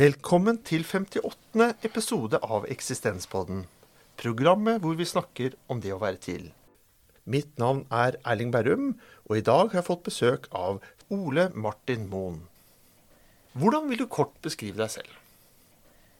[0.00, 1.74] Velkommen til 58.
[1.84, 3.66] episode av Eksistenspodden.
[4.16, 6.46] Programmet hvor vi snakker om det å være til.
[7.28, 8.94] Mitt navn er Erling Berrum,
[9.26, 10.80] og i dag har jeg fått besøk av
[11.12, 12.40] Ole Martin Moen.
[13.52, 15.20] Hvordan vil du kort beskrive deg selv?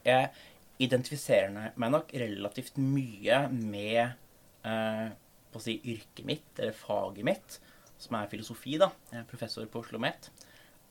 [0.05, 0.29] Jeg
[0.85, 5.07] identifiserer meg nok relativt mye med eh,
[5.55, 7.63] på å si, yrket mitt, eller faget mitt,
[7.97, 8.77] som er filosofi.
[8.83, 8.93] da.
[9.15, 10.35] Jeg er professor på Oslo Met.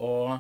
[0.02, 0.39] Og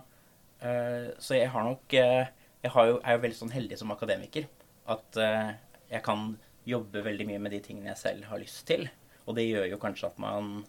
[0.59, 2.27] Eh, så jeg har nok eh,
[2.63, 4.49] Jeg jo, er jo veldig sånn heldig som akademiker
[4.89, 5.51] at uh,
[5.89, 6.33] jeg kan
[6.67, 8.87] jobbe veldig mye med de tingene jeg selv har lyst til.
[9.29, 10.65] Og det gjør jo kanskje at man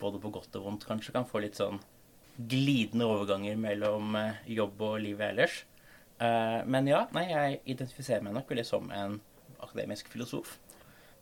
[0.00, 1.80] både på godt og vondt kanskje kan få litt sånn
[2.36, 4.16] glidende overganger mellom
[4.50, 5.60] jobb og livet ellers.
[6.18, 9.18] Men ja, nei, jeg identifiserer meg nok veldig som en
[9.64, 10.56] akademisk filosof.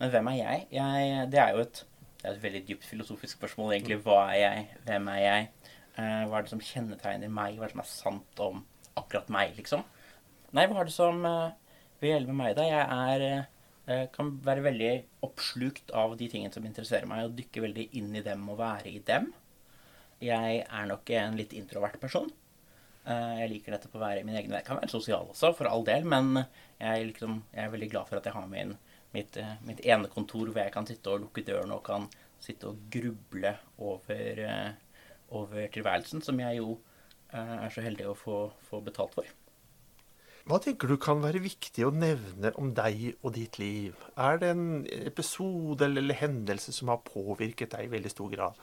[0.03, 0.67] Men hvem er jeg?
[0.75, 1.83] jeg det er jo et,
[2.19, 4.01] det er et veldig dypt filosofisk spørsmål, egentlig.
[4.03, 4.65] Hva er jeg?
[4.89, 5.49] Hvem er jeg?
[5.95, 7.59] Eh, hva er det som kjennetegner meg?
[7.59, 8.65] Hva er det som er sant om
[8.99, 9.85] akkurat meg, liksom?
[10.53, 11.55] Nei, hva er det som eh,
[12.03, 12.67] vil hjelpe meg, da?
[12.69, 14.93] Jeg er eh, kan være veldig
[15.27, 18.93] oppslukt av de tingene som interesserer meg, og dykke veldig inn i dem og være
[18.93, 19.31] i dem.
[20.23, 22.31] Jeg er nok en litt introvert person.
[23.03, 25.67] Jeg liker dette på å være i min egen Jeg kan være sosial også, for
[25.67, 26.45] all del, men
[26.79, 28.77] jeg, liksom, jeg er veldig glad for at jeg har min,
[29.11, 32.07] mitt, mitt ene kontor hvor jeg kan sitte og lukke døren og kan
[32.39, 34.39] sitte og gruble over
[35.33, 36.77] over tilværelsen, som jeg jo
[37.33, 39.29] eh, er så heldig å få, få, betalt for.
[40.43, 43.95] Hva tenker du kan være viktig å nevne om deg og ditt liv?
[44.19, 48.59] Er det en episode eller hendelse som har påvirket deg i veldig stor grad?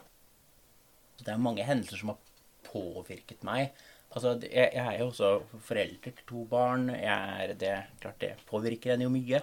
[1.24, 2.20] Det er mange hendelser som har
[2.68, 3.72] påvirket meg.
[4.12, 5.30] Altså, jeg, jeg er jo også
[5.70, 6.90] forelder til to barn.
[6.92, 7.72] Er, det,
[8.04, 9.40] klart det påvirker en jo mye.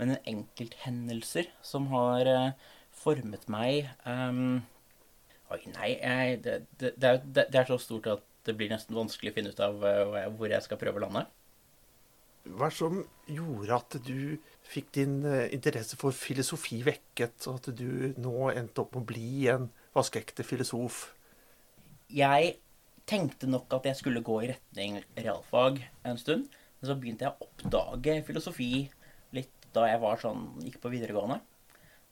[0.00, 4.64] Men enkelthendelser som har uh, formet meg um,
[5.54, 8.96] Oi, nei, jeg, det, det, det, er, det, er, så stort at det blir nesten
[8.96, 11.26] vanskelig å finne ut av uh, hvor jeg skal prøve å lande.
[12.44, 12.98] Hva er det som
[13.30, 14.18] gjorde at du
[14.68, 19.08] fikk din uh, interesse for filosofi vekket, og at du nå endte opp med å
[19.08, 21.06] bli en vaskeekte filosof?
[22.12, 22.58] Jeg
[23.08, 26.50] tenkte nok at jeg skulle gå i retning realfag en stund.
[26.80, 28.70] Men så begynte jeg å oppdage filosofi
[29.36, 31.40] litt da jeg var sånn, gikk på videregående.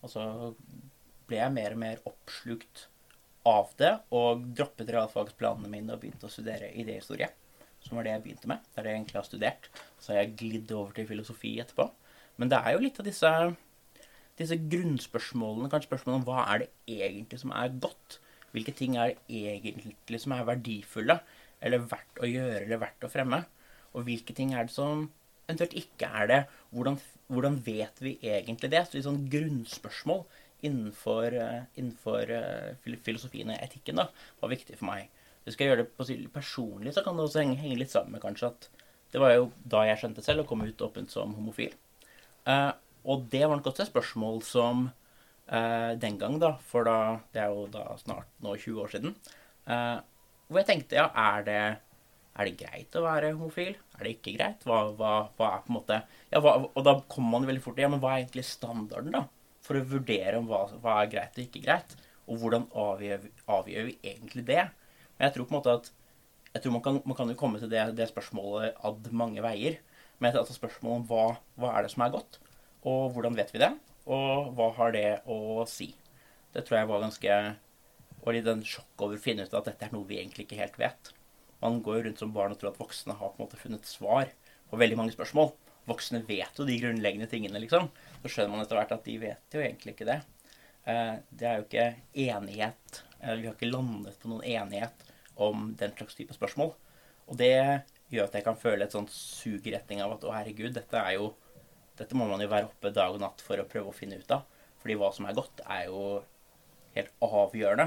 [0.02, 0.24] Og så
[1.28, 2.86] ble jeg mer og mer oppslukt
[3.48, 7.28] av det og droppet realfagsplanene mine og begynte å studere idéhistorie.
[7.82, 8.64] Som var det jeg begynte med.
[8.70, 9.68] Det er det jeg egentlig har studert.
[9.98, 11.88] Så har jeg glidd over til filosofi etterpå.
[12.40, 13.32] Men det er jo litt av disse,
[14.40, 16.70] disse grunnspørsmålene, kanskje spørsmålene om hva er det
[17.00, 18.18] egentlig som er godt?
[18.52, 21.18] Hvilke ting er det egentlig som er verdifulle,
[21.62, 23.42] eller verdt å gjøre, eller verdt å fremme?
[23.92, 25.08] Og hvilke ting er det som
[25.46, 26.40] eventuelt ikke er det?
[26.72, 26.98] Hvordan,
[27.32, 28.84] hvordan vet vi egentlig det?
[28.86, 30.24] Så litt sånn grunnspørsmål
[30.66, 34.08] innenfor, eh, innenfor eh, filosofien og etikken da,
[34.40, 35.10] var viktig for meg.
[35.42, 38.22] Hvis jeg skal gjøre det personlig, så kan det også henge, henge, litt sammen med
[38.22, 38.68] kanskje at
[39.12, 41.74] det var jo da jeg skjønte selv å komme ut åpent som homofil.
[42.46, 42.70] Uh,
[43.04, 46.96] og det var nok også et spørsmål som uh, den gang, da, for da,
[47.34, 49.16] det er jo da snart nå 20 år siden,
[49.66, 49.98] uh,
[50.48, 51.60] hvor jeg tenkte ja, er det,
[52.38, 53.74] er det greit å være homofil?
[53.98, 54.64] Er det ikke greit?
[54.68, 57.78] Hva, hva, hva er på en måte ja, hva, Og da kommer man veldig fort
[57.78, 59.26] til ja, men hva er egentlig standarden, da?
[59.62, 61.94] for å vurdere om hva, hva er greit og ikke greit.
[62.30, 63.26] Og hvordan avgjør,
[63.56, 64.64] avgjør, vi egentlig det?
[65.16, 65.90] Men jeg tror på en måte at
[66.52, 69.78] jeg tror man kan, man kan jo komme til det, det, spørsmålet ad mange veier.
[70.20, 71.24] Men altså spørsmålet om hva,
[71.58, 72.38] hva er det som er godt,
[72.86, 73.72] og hvordan vet vi det?
[74.10, 75.92] Og hva har det å si?
[76.52, 77.36] Det tror jeg var ganske
[78.22, 80.60] Og litt en sjokk over å finne ut at dette er noe vi egentlig ikke
[80.60, 81.10] helt vet.
[81.62, 84.30] Man går rundt som barn og tror at voksne har på en måte funnet svar
[84.70, 85.50] på veldig mange spørsmål
[85.88, 87.88] voksne vet jo de grunnleggende tingene, liksom.
[88.22, 90.20] Så skjønner man etter hvert at de vet jo egentlig ikke det.
[90.86, 91.88] Eh, det er jo ikke
[92.28, 93.02] enighet.
[93.22, 95.06] Eh, vi har ikke landet på noen enighet
[95.40, 96.74] om den slags type spørsmål.
[97.30, 97.54] Og det
[98.12, 100.98] gjør at jeg kan føle et sånt sug i retning av at å, herregud, dette
[100.98, 101.32] er jo
[101.92, 104.30] Dette må man jo være oppe dag og natt for å prøve å finne ut
[104.32, 104.46] av.
[104.80, 106.22] Fordi hva som er godt, er jo
[106.96, 107.84] helt avgjørende.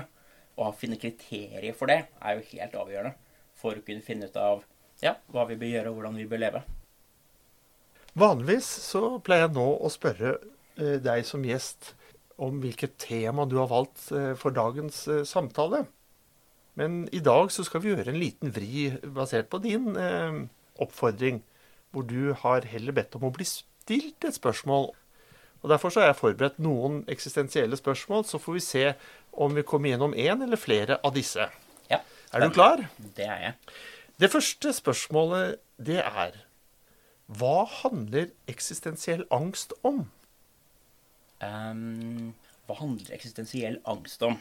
[0.61, 3.15] Å finne kriterier for det er jo helt avgjørende
[3.57, 4.61] for å kunne finne ut av
[5.01, 6.61] ja, hva vi bør gjøre, og hvordan vi bør leve.
[8.15, 10.35] Vanligvis så pleier jeg nå å spørre
[10.77, 11.95] eh, deg som gjest
[12.41, 15.85] om hvilket tema du har valgt eh, for dagens eh, samtale.
[16.75, 20.41] Men i dag så skal vi gjøre en liten vri basert på din eh,
[20.83, 21.41] oppfordring,
[21.95, 24.91] hvor du har heller bedt om å bli stilt et spørsmål.
[25.63, 28.87] Og Derfor så har jeg forberedt noen eksistensielle spørsmål, så får vi se
[29.31, 31.47] om vi kommer gjennom én eller flere av disse.
[31.89, 32.01] Ja,
[32.33, 32.83] er du klar?
[33.15, 33.55] Det er jeg.
[34.19, 36.35] Det første spørsmålet, det er
[37.25, 40.05] hva handler eksistensiell angst om?
[41.43, 42.33] Um,
[42.65, 44.37] hva handler eksistensiell angst om?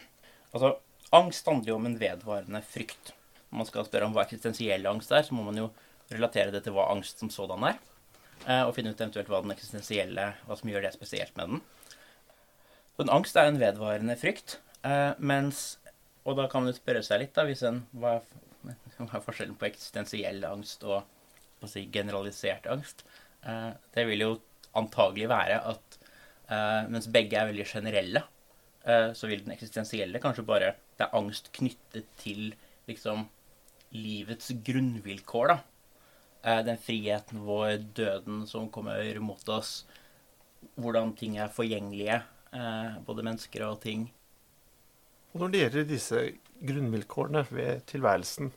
[0.55, 0.77] Altså,
[1.15, 3.13] Angst handler jo om en vedvarende frykt.
[3.51, 5.69] Når man skal spørre om hva eksistensiell angst er, så må man jo
[6.11, 7.79] relatere det til hva angst som sådan er.
[8.45, 11.63] Eh, og finne ut eventuelt hva den eksistensielle, hva som gjør det spesielt med den.
[12.97, 15.79] Så en angst er en vedvarende frykt, eh, mens
[16.25, 18.15] Og da kan man jo spørre seg litt, da, hvis en hva,
[18.65, 21.05] er forskjellen på eksistensiell angst og
[21.69, 23.05] si, generalisert angst?
[23.45, 24.31] Eh, det vil jo
[24.73, 25.99] antagelig være at
[26.47, 28.21] mens begge er veldig generelle,
[28.85, 32.53] eh, så vil den eksistensielle kanskje bare Det er angst knyttet til
[32.87, 33.25] liksom
[33.95, 35.59] livets grunnvilkår, da.
[36.45, 39.85] Eh, den friheten vår, døden som kommer mot oss,
[40.77, 42.21] hvordan ting er forgjengelige,
[42.53, 44.13] eh, både mennesker og ting.
[45.33, 46.21] Og når det gjelder disse
[46.63, 48.53] grunnvilkårene ved tilværelsen,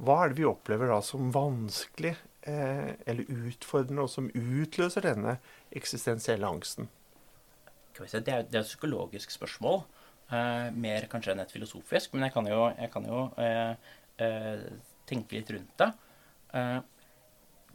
[0.00, 2.14] hva er det vi opplever da som vanskelig
[2.48, 5.36] eh, eller utfordrende, og som utløser denne
[5.76, 6.88] eksistensielle angsten?
[8.00, 9.82] Det er, det er et psykologisk spørsmål,
[10.32, 12.14] eh, mer kanskje enn et filosofisk.
[12.14, 13.90] Men jeg kan jo, jeg kan jo eh,
[14.24, 14.64] eh,
[15.10, 15.90] tenke litt rundt det.
[16.56, 16.78] Eh,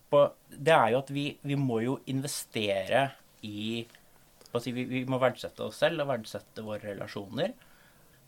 [0.10, 3.08] på, det er jo at vi, vi må jo investere
[3.46, 3.86] i
[4.62, 7.54] si, vi, vi må verdsette oss selv og verdsette våre relasjoner.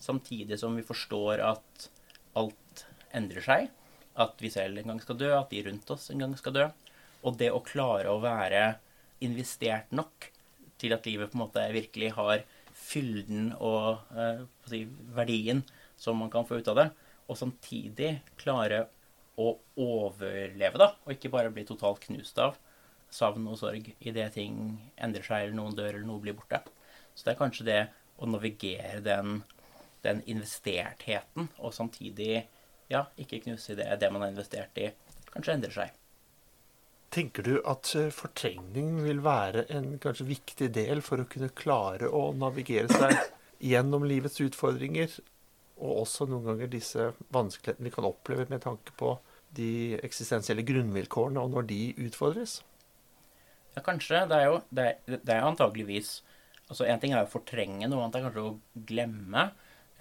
[0.04, 1.88] Samtidig som vi forstår at
[2.38, 2.86] alt
[3.18, 3.70] endrer seg.
[4.18, 6.66] At vi selv en gang skal dø, at de rundt oss en gang skal dø.
[7.26, 8.66] Og det å klare å være
[9.26, 10.30] investert nok
[10.82, 12.44] til at livet på en måte virkelig har
[12.78, 14.84] fylden og eh, si,
[15.18, 15.64] verdien
[15.98, 16.88] som man kan få ut av det,
[17.28, 18.86] og samtidig klare
[19.38, 19.52] å
[19.82, 22.58] overleve, da, og ikke bare bli totalt knust av
[23.14, 24.58] savn og sorg idet ting
[25.00, 26.60] endrer seg, eller noen dør, eller noe blir borte.
[27.16, 27.82] Så det er kanskje det
[28.18, 29.42] å navigere den,
[30.06, 32.46] den investertheten, og samtidig
[32.92, 34.92] ja, ikke knuse i det, det man har investert i,
[35.34, 35.96] kanskje endrer seg.
[37.14, 42.10] Tenker du at eh, fortrengning vil være en kanskje viktig del for å kunne klare
[42.12, 43.16] å navigere seg
[43.72, 45.14] gjennom livets utfordringer,
[45.78, 49.16] og også noen ganger disse vanskelighetene vi kan oppleve med tanke på
[49.58, 52.60] de eksistensielle grunnvilkårene, og når de utfordres?
[53.78, 54.26] Ja, kanskje.
[54.28, 56.18] Det er jo det er, det er antageligvis
[56.68, 59.46] Altså, én ting er å fortrenge, noe annet er kanskje å glemme.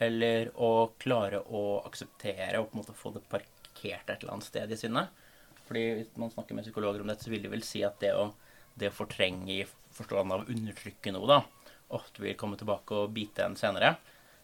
[0.02, 4.48] Eller å klare å akseptere og på en måte få det parkert et eller annet
[4.48, 5.22] sted i sinnet.
[5.66, 8.12] Fordi hvis man snakker med psykologer om dette, så vil de vel si at det
[8.14, 8.28] å,
[8.78, 9.64] det å fortrenge i
[9.96, 11.40] forstående av å undertrykke noe, da,
[11.96, 13.96] ofte vil komme tilbake og bite en senere.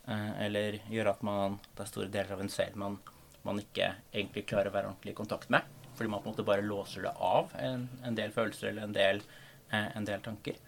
[0.08, 2.98] Eh, eller gjøre at man, det er store deler av en selv man,
[3.46, 5.66] man ikke egentlig klarer å være ordentlig i kontakt med.
[5.94, 8.96] Fordi man på en måte bare låser det av en, en del følelser eller en
[8.96, 9.22] del,
[9.70, 10.58] eh, en del tanker.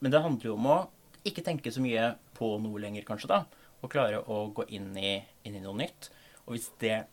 [0.00, 0.78] Men det handler jo om å
[1.28, 3.42] ikke tenke så mye på noe lenger, kanskje, da.
[3.82, 5.16] Og klare å gå inn i,
[5.46, 6.08] inn i noe nytt.
[6.46, 7.04] Og hvis, det,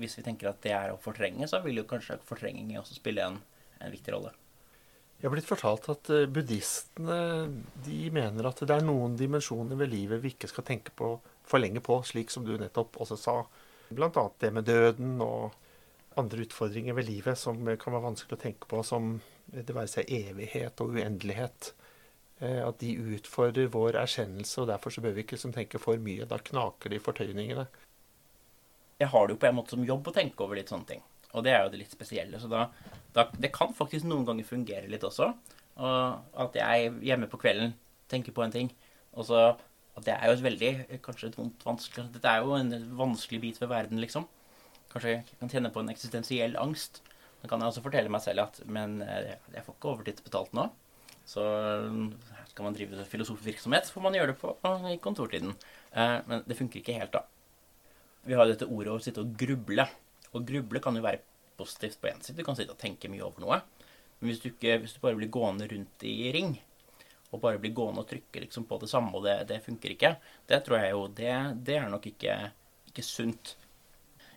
[0.00, 3.26] hvis, vi tenker at det er å fortrenge, så vil jo kanskje fortrenging også spille
[3.26, 3.40] en,
[3.80, 4.32] en viktig rolle.
[5.20, 7.20] Jeg har blitt fortalt at eh, buddhistene
[7.84, 11.18] de mener at det er noen dimensjoner ved livet vi ikke skal tenke på
[11.50, 13.34] for lenge på, slik som du nettopp også sa.
[13.90, 14.24] Bl.a.
[14.40, 15.50] det med døden og
[16.20, 19.18] andre utfordringer ved livet som kan være vanskelig å tenke på, som
[19.50, 21.72] det være seg evighet og uendelighet.
[22.40, 26.00] Eh, at de utfordrer vår erkjennelse, og derfor så bør vi ikke liksom tenke for
[26.00, 26.28] mye.
[26.28, 27.66] Da knaker de fortøyningene.
[29.00, 31.02] Jeg har det jo på en måte som jobb å tenke over litt sånne ting.
[31.32, 32.40] Og det er jo det litt spesielle.
[32.42, 32.66] Så da,
[33.16, 35.30] da, det kan faktisk noen ganger fungere litt også.
[35.80, 37.72] Og at jeg hjemme på kvelden
[38.10, 38.70] tenker på en ting.
[39.16, 39.44] Og så
[39.98, 43.40] at det er jo et veldig Kanskje et vondt, vanskelig Dette er jo en vanskelig
[43.42, 44.26] bit ved verden, liksom.
[44.92, 47.02] Kanskje jeg kan kjenne på en eksistensiell angst.
[47.40, 50.68] Da kan jeg også fortelle meg selv at Men eh, jeg får ikke overtidsbetalt nå.
[51.30, 51.42] Så
[52.50, 54.54] skal man drive filosofvirksomhet, får man gjøre det på,
[54.90, 55.52] i kontortiden.
[55.94, 57.22] Eh, men det funker ikke helt, da.
[58.26, 59.86] Vi har dette ordet å sitte og gruble.
[60.34, 61.22] Og gruble kan jo være
[61.58, 62.38] positivt på én side.
[62.38, 63.60] Du kan sitte og tenke mye over noe.
[64.20, 66.54] Men hvis du, ikke, hvis du bare blir gående rundt i ring,
[67.30, 70.14] og bare blir gående og trykke liksom på det samme, og det, det funker ikke,
[70.50, 71.34] det tror jeg jo Det,
[71.66, 72.36] det er nok ikke,
[72.90, 73.54] ikke sunt.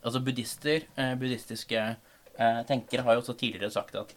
[0.03, 4.15] Altså buddhister, eh, buddhistiske eh, tenkere har jo også tidligere sagt at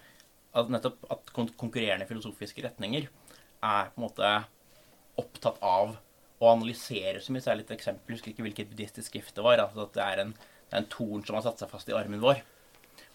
[0.57, 4.33] at nettopp at konkurrerende filosofiske retninger er på en måte
[5.21, 5.97] opptatt av
[6.43, 9.63] å analysere, som er det litt eksempel, jeg husker ikke hvilket buddhistisk skrift det var,
[9.63, 11.97] altså at det er, en, det er en torn som har satt seg fast i
[11.97, 12.43] armen vår.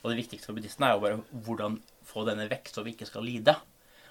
[0.02, 1.78] Og det viktigste for buddhistene er jo bare hvordan
[2.10, 3.54] få denne vekk, så vi ikke skal lide.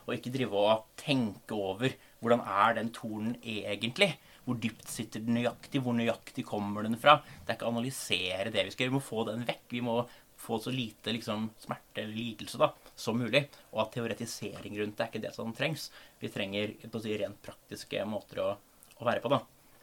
[0.06, 4.12] Og ikke drive og tenke over hvordan er den tornen egentlig?
[4.44, 5.82] Hvor dypt sitter den nøyaktig?
[5.84, 7.18] Hvor nøyaktig kommer den fra?
[7.44, 8.94] Det er ikke å analysere det vi skal gjøre.
[8.94, 9.66] Vi må få den vekk.
[9.72, 9.96] Vi må
[10.40, 13.44] få så lite liksom, smerte eller lidelse da, som mulig.
[13.74, 15.90] Og at teoretisering rundt det er ikke det som trengs.
[16.20, 18.50] Vi trenger si, rent praktiske måter å,
[19.00, 19.32] å, være på.
[19.32, 19.40] da.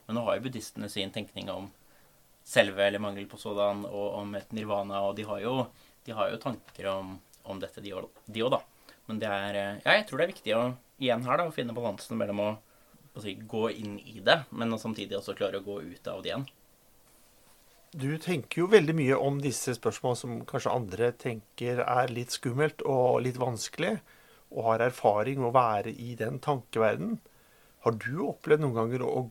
[0.08, 1.70] Men nå har jo buddhistene sin tenkning om
[2.48, 5.56] selve eller mangel på sådan, og om et nirvana, og de har jo,
[6.08, 8.08] de har jo tanker om, om dette, de òg,
[8.54, 8.62] da.
[9.08, 10.62] Men det er Ja, jeg tror det er viktig å,
[11.00, 12.52] igjen her da, å finne balansen mellom å,
[13.18, 16.48] å gå inn i det, men samtidig også klare å gå ut av det igjen.
[17.98, 22.84] du tenker jo veldig mye om disse spørsmålene som kanskje andre tenker er litt skummelt
[22.86, 23.98] og litt vanskelig,
[24.52, 27.18] og har erfaring med å være i den tankeverden.
[27.86, 29.28] Har du opplevd noen ganger å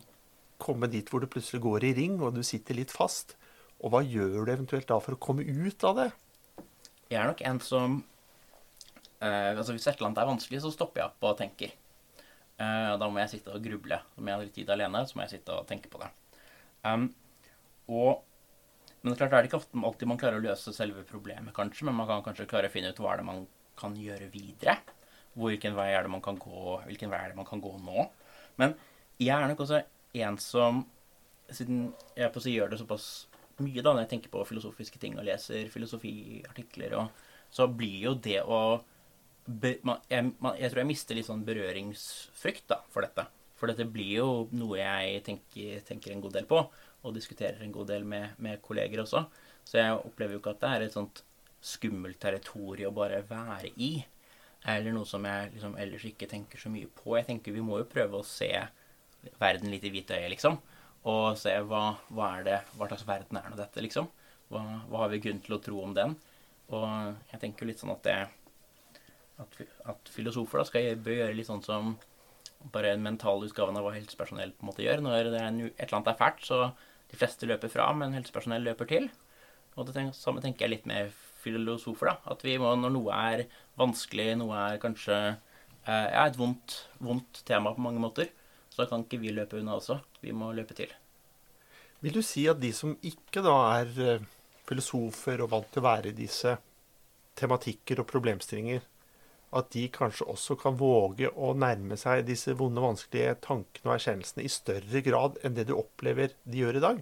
[0.61, 3.35] komme dit hvor det plutselig går i ring, og du sitter litt fast?
[3.83, 6.07] Og hva gjør du eventuelt da for å komme ut av det?
[7.07, 7.99] Jeg er nok en som
[9.21, 11.75] eh, altså Hvis et eller annet er vanskelig, så stopper jeg opp og tenker.
[12.57, 13.99] Eh, da må jeg sitte og gruble.
[14.17, 16.09] Om jeg har litt tid alene, så må jeg sitte og tenke på det.
[16.87, 17.07] Um,
[17.93, 18.23] og,
[19.03, 21.85] men klart er det ikke ofte alltid man klarer å løse selve problemet, kanskje.
[21.87, 23.43] Men man kan kanskje klare å finne ut hva er det man
[23.77, 24.79] kan gjøre videre.
[25.37, 28.07] Hvilken vei er det man kan gå, hvilken vei er det man kan gå nå.
[28.61, 28.75] Men
[29.21, 29.81] jeg er nok også
[30.17, 30.85] en som
[31.47, 33.03] Siden jeg på å si gjør det såpass
[33.63, 37.21] mye da, når jeg tenker på filosofiske ting og leser filosofiartikler, og,
[37.55, 38.59] så blir jo det å
[39.47, 43.23] be, man, jeg, man, jeg, tror jeg mister litt sånn berøringsfrykt da, for dette.
[43.57, 47.73] For dette blir jo noe jeg tenker, tenker en god del på, og diskuterer en
[47.73, 49.23] god del med, med, kolleger også.
[49.65, 51.23] Så jeg opplever jo ikke at det er et sånt
[51.63, 53.95] skummelt territorium å bare være i.
[54.65, 57.15] Eller noe som jeg liksom ellers ikke tenker så mye på.
[57.17, 58.49] Jeg tenker vi må jo prøve å se
[59.41, 60.57] verden litt i hvite øye, liksom.
[61.07, 64.09] Og se hva, hva, er det, hva slags verden er nå dette, liksom.
[64.51, 66.17] Hva, hva, har vi grunn til å tro om den?
[66.73, 66.87] Og
[67.31, 68.17] jeg tenker jo litt sånn at det
[69.37, 69.59] at,
[69.93, 71.95] at filosofer da skal bør gjøre litt sånn som
[72.73, 75.03] bare en mental utgave av hva helsepersonell på en måte gjør.
[75.05, 76.59] Når det er en, et eller annet er fælt, så
[77.11, 79.07] de fleste løper fra, men helsepersonell løper til.
[79.77, 82.09] Og det samme tenker jeg litt med filosofer.
[82.09, 83.45] da, At vi må, når noe er
[83.77, 85.17] vanskelig, noe er kanskje
[85.87, 88.31] eh, et vondt, vondt tema på mange måter,
[88.69, 89.99] så da kan ikke vi løpe unna også.
[90.21, 90.91] Vi må løpe til.
[92.03, 94.27] Vil du si at de som ikke da er eh,
[94.67, 96.57] filosofer og vant til å være i disse
[97.37, 98.81] tematikker og problemstillinger,
[99.57, 104.43] at de kanskje også kan våge å nærme seg disse vonde, vanskelige tankene og erkjennelsene
[104.43, 106.99] i større grad enn det du opplever de gjør i dag?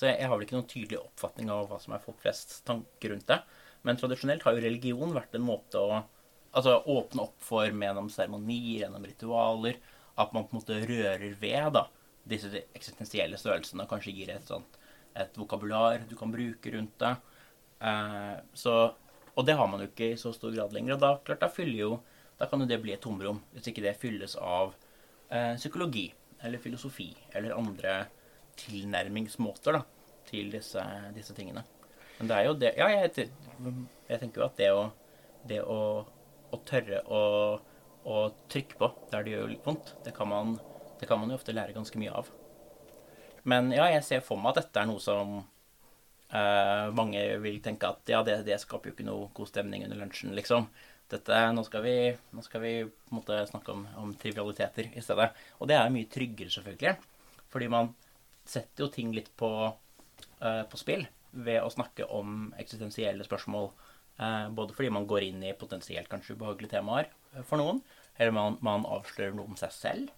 [0.00, 2.54] Så jeg, jeg har vel ikke noen tydelig oppfatning av hva som er folk flest
[2.64, 3.36] tanker rundt det.
[3.84, 8.86] Men tradisjonelt har jo religion vært en måte å altså, åpne opp for gjennom seremonier,
[8.86, 9.76] gjennom ritualer.
[10.16, 11.84] At man på en måte rører ved da,
[12.32, 14.80] disse eksistensielle størrelsene og kanskje gir et, sånt,
[15.20, 17.12] et vokabular du kan bruke rundt det.
[17.84, 18.78] Eh, så
[19.36, 20.96] og det har man jo ikke i så stor grad lenger.
[20.96, 21.98] Og da, klart, da, jo,
[22.40, 24.72] da kan jo det bli et tomrom, hvis ikke det fylles av
[25.28, 26.08] eh, psykologi
[26.40, 27.94] eller filosofi eller andre
[28.58, 29.82] tilnærmingsmåter da,
[30.30, 30.82] til disse,
[31.16, 31.64] disse, tingene.
[32.18, 33.30] Men det er jo det Ja, jeg,
[34.08, 34.82] jeg tenker jo at det å,
[35.48, 35.78] det å,
[36.50, 37.22] å tørre å,
[38.04, 38.18] å,
[38.52, 40.58] trykke på der det gjør litt vondt, det kan, man,
[41.00, 42.28] det kan man jo ofte lære ganske mye av.
[43.48, 45.40] Men ja, jeg ser for meg at dette er noe som
[46.30, 49.98] Uh, mange vil tenke at ja, det, det, skaper jo ikke noe god stemning under
[49.98, 50.68] lunsjen, liksom.
[51.10, 51.94] Dette, nå skal vi,
[52.30, 55.26] nå skal vi på en måte snakke om, om, trivialiteter i stedet.
[55.58, 56.92] Og det er mye tryggere, selvfølgelig.
[57.50, 57.90] Fordi man
[58.50, 63.70] setter jo ting litt på, uh, på spill ved å snakke om eksistensielle spørsmål.
[64.20, 67.08] Uh, både fordi man går inn i potensielt kanskje ubehagelige temaer
[67.46, 67.78] for noen,
[68.18, 70.16] eller man, man avslører noe om seg selv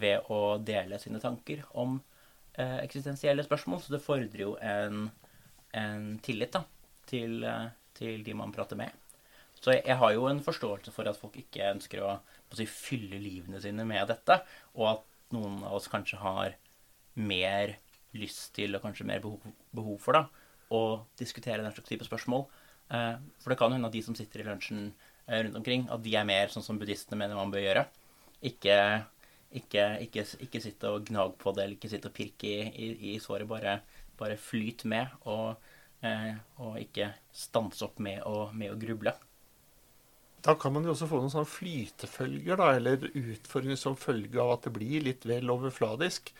[0.00, 1.98] ved å dele sine tanker om
[2.60, 5.08] eh, eksistensielle spørsmål, så det fordrer jo en,
[5.76, 6.64] en tillit da,
[7.10, 8.96] til, eh, til, de man prater med.
[9.60, 13.20] Så jeg, har jo en forståelse for at folk ikke ønsker å, å si, fylle
[13.20, 14.40] livene sine med dette,
[14.78, 15.06] og at
[15.36, 16.56] noen av oss kanskje har
[17.20, 17.76] mer
[18.16, 20.82] lyst til, og kanskje mer behov, behov for, da, å
[21.18, 22.44] diskutere den slags type spørsmål.
[22.90, 26.02] Eh, for det kan hende at de som sitter i lunsjen eh, rundt omkring, at
[26.04, 27.86] de er mer sånn som buddhistene mener man bør gjøre.
[28.50, 28.76] Ikke
[29.50, 32.90] ikke, ikke, ikke sitte og gnage på det, eller ikke sitte og pirke i, i,
[33.10, 33.48] i såret.
[33.50, 33.80] Bare,
[34.18, 35.56] bare flyt med, og,
[36.06, 39.14] eh, og, ikke stanse opp med å, med å, gruble.
[40.40, 44.54] Da kan man jo også få noen sånne flytefølger, da, eller utfordringer som følge av
[44.54, 46.30] at det blir litt vel overfladisk.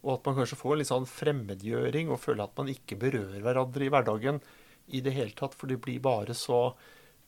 [0.00, 3.42] Og at man kanskje får en litt sånn fremmedgjøring og føler at man ikke berører
[3.44, 4.40] hverandre i hverdagen
[4.96, 6.70] i det hele tatt, for det blir bare så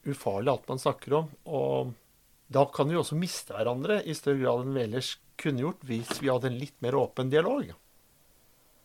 [0.09, 1.29] ufarlig alt man snakker om.
[1.45, 1.93] Og
[2.53, 6.19] da kan vi også miste hverandre i større grad enn vi ellers kunne gjort hvis
[6.21, 7.71] vi hadde en litt mer åpen dialog.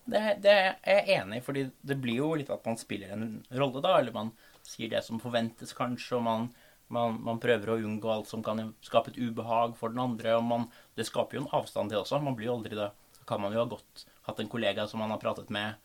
[0.08, 3.26] Det, det er jeg enig i, fordi det blir jo litt at man spiller en
[3.52, 3.98] rolle, da.
[4.00, 4.32] Eller man
[4.64, 6.48] sier det som forventes, kanskje, og man,
[6.94, 10.38] man, man prøver å unngå alt som kan skape et ubehag for den andre.
[10.38, 12.22] og man, Det skaper jo en avstand, det også.
[12.24, 12.88] Man blir jo aldri det.
[13.28, 15.76] Kan man jo ha godt hatt en kollega som man har pratet med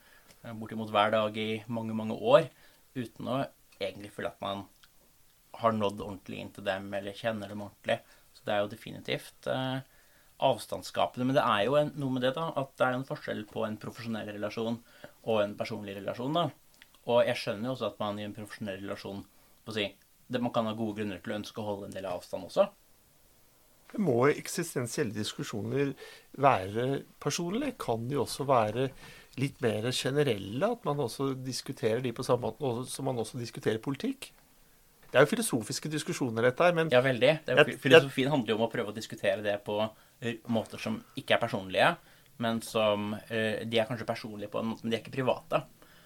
[0.42, 2.48] eh, bortimot hver dag i mange, mange år,
[2.94, 3.40] uten å
[3.80, 4.66] egentlig føle at man
[5.60, 7.98] har nådd ordentlig inn til dem, eller kjenner dem ordentlig.
[8.32, 9.82] Så det er jo definitivt eh,
[10.42, 11.26] avstandsskapende.
[11.28, 13.66] Men det er jo en, noe med det da, at det er en forskjell på
[13.66, 14.78] en profesjonell relasjon
[15.22, 16.38] og en personlig relasjon.
[16.38, 16.46] da.
[17.10, 19.24] Og jeg skjønner jo også at man i en profesjonell relasjon
[19.62, 19.90] på å si,
[20.32, 22.70] det, Man kan ha gode grunner til å ønske å holde en del avstand også.
[24.00, 25.92] Må eksistensielle diskusjoner
[26.40, 27.76] være personlige?
[27.80, 28.88] Kan de også være
[29.40, 33.80] litt mer generelle, at man også diskuterer de på samme måte som man også diskuterer
[33.82, 34.30] politikk.
[35.12, 37.32] Det er jo filosofiske diskusjoner, dette her, men Ja, veldig.
[37.44, 40.96] Det er, filosofien handler jo om å prøve å diskutere det på eh, måter som
[41.20, 41.90] ikke er personlige,
[42.40, 45.60] men som eh, De er kanskje personlige på en måte, men de er ikke private.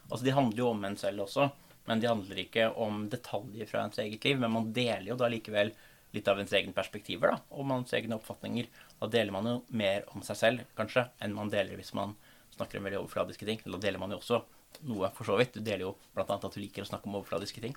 [0.08, 1.46] Altså, De handler jo om en selv også,
[1.86, 4.40] men de handler ikke om detaljer fra ens eget liv.
[4.42, 5.70] Men man deler jo da likevel
[6.14, 8.68] litt av ens egne perspektiver da, og ens egne oppfatninger.
[9.00, 12.14] Da deler man jo mer om seg selv, kanskje, enn man deler hvis man
[12.56, 13.60] snakker om veldig overfladiske ting.
[13.64, 14.40] Da deler man jo også
[14.86, 15.56] noe, for så vidt.
[15.56, 17.76] Du deler jo annet at du liker å snakke om overfladiske ting.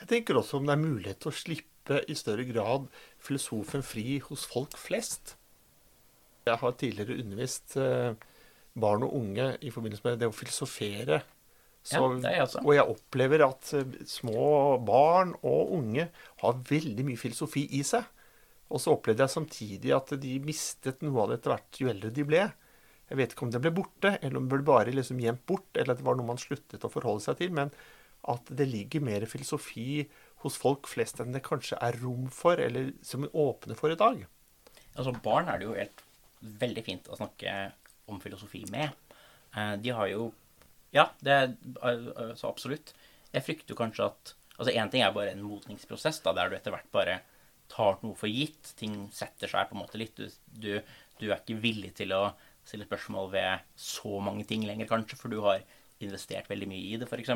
[0.00, 2.86] jeg tenker også om det er mulighet til å slippe i større grad
[3.18, 5.36] filosofen fri hos folk flest.
[6.46, 8.14] Jeg har tidligere undervist eh,
[8.80, 11.20] barn og unge i forbindelse med det å filosofere.
[11.88, 12.62] Ja, det er jeg.
[12.62, 16.08] Og jeg opplever at eh, små barn og unge
[16.42, 18.04] har veldig mye filosofi i seg.
[18.70, 22.12] Og så opplevde jeg samtidig at de mistet noe av det etter hvert jo eldre
[22.14, 22.42] de ble.
[23.10, 25.66] Jeg vet ikke om det ble borte, eller om det ble bare liksom gjemt bort,
[25.74, 27.50] eller at det var noe man sluttet å forholde seg til.
[27.56, 27.72] Men
[28.30, 30.04] at det ligger mer filosofi
[30.44, 33.98] hos folk flest enn det kanskje er rom for, eller som vi åpner for i
[33.98, 34.22] dag.
[34.94, 36.04] Altså, barn er det jo helt
[36.60, 37.56] veldig fint å snakke
[38.12, 38.94] om filosofi med.
[39.56, 40.30] Eh, De har jo
[40.96, 42.94] Ja, det er så absolutt.
[43.30, 46.74] Jeg frykter kanskje at Altså, én ting er bare en modningsprosess, da, der du etter
[46.74, 47.14] hvert bare
[47.72, 48.74] tar noe for gitt.
[48.76, 50.18] Ting setter seg på en måte litt.
[50.20, 50.74] Du, du,
[51.16, 52.34] du er ikke villig til å
[52.68, 55.64] stille spørsmål ved så mange ting lenger, kanskje, for du har
[56.04, 57.32] investert veldig mye i det, f.eks.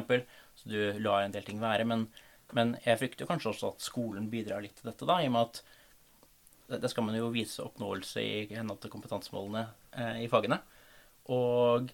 [0.61, 1.89] Så du lar en del ting være.
[1.89, 2.05] Men,
[2.53, 5.49] men jeg frykter kanskje også at skolen bidrar litt til dette, da, i og med
[5.49, 9.65] at det skal man jo vise oppnåelse i henhold til kompetansemålene
[9.97, 10.61] eh, i fagene.
[11.33, 11.89] Og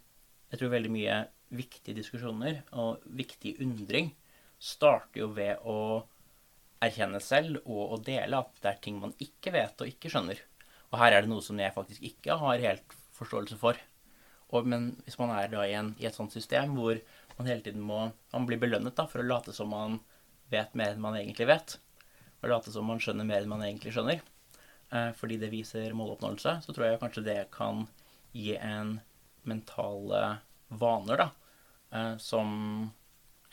[0.51, 4.13] jeg tror veldig mye viktige diskusjoner og viktig undring
[4.61, 6.05] starter jo ved å
[6.85, 10.41] erkjenne selv og å dele at det er ting man ikke vet og ikke skjønner.
[10.91, 13.79] Og her er det noe som jeg faktisk ikke har helt forståelse for.
[14.51, 16.99] Og, men hvis man er da i, en, i et sånt system hvor
[17.37, 20.01] man hele tiden må man blir belønnet da, for å late som man
[20.51, 21.77] vet mer enn man egentlig vet,
[22.41, 24.23] og late som man skjønner mer enn man egentlig skjønner,
[24.91, 27.85] eh, fordi det viser måloppnåelse, så tror jeg kanskje det kan
[28.35, 28.97] gi en
[29.49, 31.31] mentale vaner, da,
[31.91, 32.91] eh, som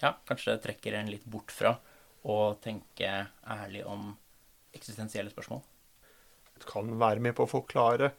[0.02, 1.74] ja, kanskje trekker en litt bort fra
[2.28, 4.12] å tenke ærlig om
[4.76, 5.62] eksistensielle spørsmål.
[6.68, 8.12] kan være med på å forklare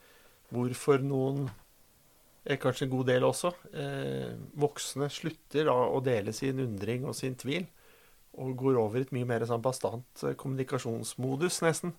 [0.54, 1.48] hvorfor noen,
[2.48, 7.14] er kanskje en god del også, eh, voksne slutter da å dele sin undring og
[7.14, 7.66] sin tvil,
[8.38, 11.92] og går over i et mye mer sånn bastant eh, kommunikasjonsmodus, nesten,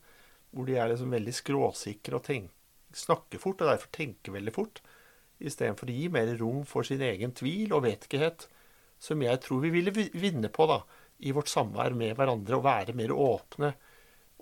[0.49, 2.49] hvor de er liksom veldig skråsikre og tenk,
[2.95, 4.81] snakker fort, og derfor tenker veldig fort,
[5.39, 8.47] istedenfor å gi mer rom for sin egen tvil og vetkehet,
[8.99, 10.81] som jeg tror vi ville vinne på da,
[11.23, 13.73] i vårt samvær med hverandre, og være mer åpne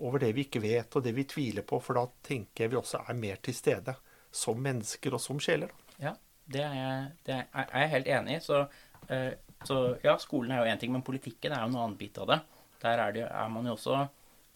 [0.06, 2.80] over det vi ikke vet, og det vi tviler på, for da tenker jeg vi
[2.80, 3.96] også er mer til stede
[4.34, 5.72] som mennesker og som sjeler.
[6.02, 6.14] Ja,
[6.54, 8.44] det er jeg, det er, jeg helt enig i.
[8.44, 8.66] Så,
[9.14, 9.32] eh,
[9.66, 12.30] så ja, skolen er jo én ting, men politikken er jo en annen bit av
[12.30, 12.40] det.
[12.84, 14.04] Der er det, er man jo også,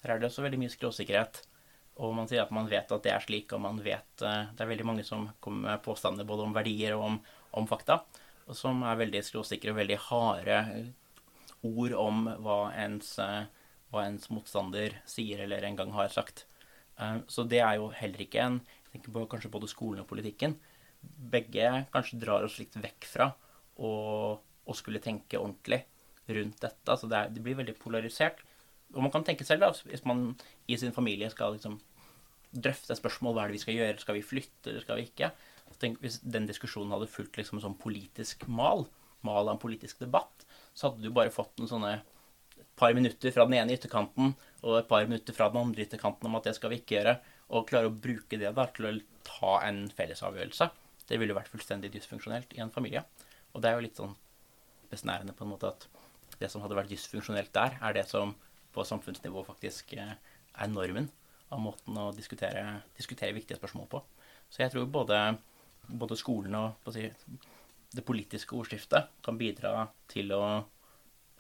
[0.04, 1.42] der er det også veldig mye skråsikkerhet.
[2.00, 4.64] Og man sier at man vet at det er slik, og man vet eh, Det
[4.64, 7.18] er veldig mange som kommer med påstander både om verdier og om,
[7.60, 8.00] om fakta,
[8.48, 10.62] og som er veldig skråsikre og veldig harde
[11.68, 13.44] ord om hva ens, eh,
[13.92, 16.46] hva ens motstander sier eller en gang har sagt.
[16.98, 20.08] Eh, Så det er jo heller ikke en Jeg tenker på kanskje både skolen og
[20.10, 20.58] politikken.
[21.32, 23.30] Begge kanskje drar oss litt vekk fra
[23.80, 24.38] å,
[24.76, 25.86] skulle tenke ordentlig
[26.28, 26.98] rundt dette.
[27.00, 28.44] Så det, er, det blir veldig polarisert.
[28.94, 30.32] Og man kan tenke selv, da, hvis man
[30.68, 31.80] i sin familie skal liksom
[32.52, 35.32] drøfte spørsmål hva er det vi skal gjøre, skal vi flytte eller skal vi ikke.
[35.82, 38.84] Tenk, hvis den diskusjonen hadde fulgt liksom en sånn politisk mal,
[39.26, 40.44] mal av en politisk debatt,
[40.76, 44.76] så hadde du bare fått en sånne et par minutter fra den ene ytterkanten og
[44.78, 47.16] et par minutter fra den andre ytterkanten om at det skal vi ikke gjøre,
[47.52, 48.94] og klare å bruke det da til å
[49.28, 50.70] ta en fellesavgjørelse.
[51.08, 53.02] Det ville vært fullstendig dysfunksjonelt i en familie.
[53.52, 54.14] Og det er jo litt sånn
[54.92, 55.88] besnærende på en måte at
[56.40, 58.36] det som hadde vært dysfunksjonelt der, er det som
[58.74, 60.14] på samfunnsnivå faktisk eh,
[60.52, 61.10] er normen
[61.52, 64.02] av måten å diskutere, diskutere viktige spørsmål på.
[64.52, 65.20] Så jeg tror både,
[65.88, 67.08] både skolen og si,
[67.92, 70.44] det politiske ordskiftet kan bidra til å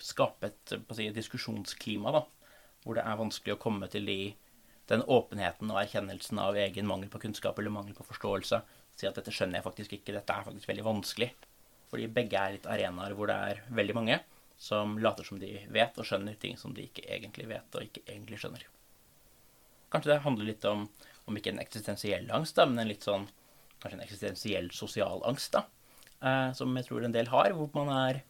[0.01, 2.25] skape et si, diskusjonsklima, da,
[2.83, 4.19] hvor det er vanskelig å komme til de,
[4.91, 8.61] den åpenheten og erkjennelsen av egen mangel på kunnskap eller mangel på forståelse.
[8.97, 11.31] Si at dette skjønner jeg faktisk ikke, dette er faktisk veldig vanskelig.
[11.91, 14.19] Fordi begge er litt arenaer hvor det er veldig mange
[14.61, 18.03] som later som de vet og skjønner ting som de ikke egentlig vet og ikke
[18.05, 18.67] egentlig skjønner.
[19.91, 20.83] Kanskje det handler litt om,
[21.25, 23.25] om ikke en eksistensiell angst, da, men en litt sånn
[23.81, 25.65] kanskje en eksistensiell sosial angst, da,
[26.21, 28.21] eh, som jeg tror en del har, hvor man er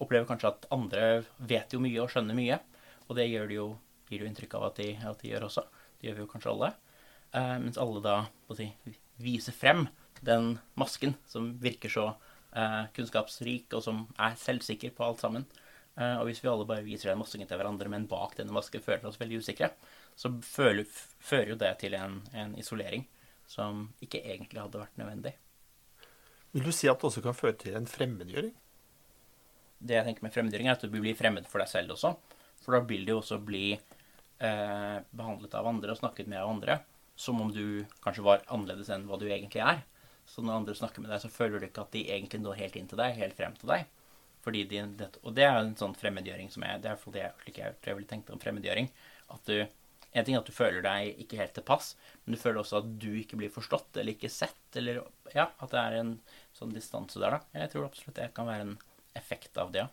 [0.00, 1.04] opplever kanskje at andre
[1.36, 2.58] vet jo mye og skjønner mye,
[3.06, 3.68] og det gjør de jo,
[4.08, 5.68] gir det jo inntrykk av at de, at de gjør også.
[6.00, 6.74] Det gjør vi jo kanskje alle.
[7.36, 8.16] Eh, mens alle da
[8.56, 8.72] si,
[9.20, 9.84] viser frem
[10.24, 12.12] den masken som virker så
[12.96, 15.46] kunnskapsrik, og som er selvsikker på alt sammen.
[15.96, 18.84] Eh, og hvis vi alle bare viser den masken til hverandre, men bak denne masken
[18.84, 19.72] føler oss veldig usikre,
[20.16, 20.88] så føler,
[21.20, 23.06] fører jo det til en, en isolering
[23.48, 25.34] som ikke egentlig hadde vært nødvendig.
[26.52, 28.52] Vil du si at det også kan føre til en fremmedgjøring?
[29.82, 32.14] Det jeg tenker med fremmedgjøring, er at du blir fremmed for deg selv også.
[32.62, 36.78] For da vil du også bli eh, behandlet av andre og snakket med av andre
[37.22, 39.82] som om du kanskje var annerledes enn hva du egentlig er.
[40.28, 42.78] Så når andre snakker med deg, så føler du ikke at de egentlig når helt
[42.78, 43.86] inn til deg, helt frem til deg.
[44.42, 44.82] Fordi de,
[45.22, 47.98] og det er en sånn fremmedgjøring som jeg, det er det jeg, slik jeg, jeg
[47.98, 48.90] ville tenkt om fremmedgjøring.
[49.34, 49.62] At du,
[50.12, 52.82] En ting er at du føler deg ikke helt til pass, men du føler også
[52.82, 54.60] at du ikke blir forstått eller ikke sett.
[54.76, 54.98] Eller
[55.32, 56.10] ja, at det er en
[56.52, 57.60] sånn distanse der, da.
[57.62, 58.74] Jeg tror absolutt det kan være en
[59.16, 59.88] effekt av det, ja.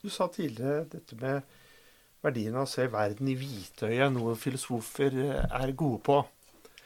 [0.00, 1.44] Du sa tidligere dette med
[2.24, 6.16] verdien av å se verden i hvitøyet, noe filosofer er gode på.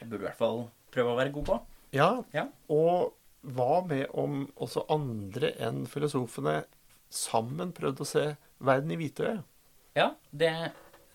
[0.00, 1.60] Jeg burde i hvert fall prøve å være god på.
[1.96, 2.46] Ja, Ja.
[2.70, 6.64] og hva med om også andre enn filosofene
[7.10, 8.24] sammen prøvde å se
[8.60, 9.42] verden i hvitøyet?
[9.96, 10.52] Ja, det,